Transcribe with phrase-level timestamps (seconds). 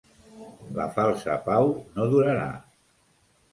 [0.77, 2.51] La falsa pau no durarà.